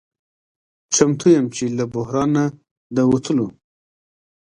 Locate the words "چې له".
1.55-1.85